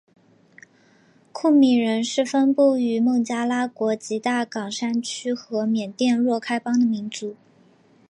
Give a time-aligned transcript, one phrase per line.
[1.31, 7.35] 库米人是分布于孟加拉国吉大港山区和缅甸若开邦的民族。